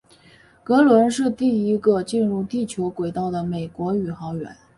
[0.63, 4.57] 格伦是第一个进入地球轨道的美国宇航员。